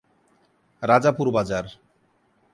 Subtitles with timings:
[0.83, 1.65] রাজাপুর বাজার।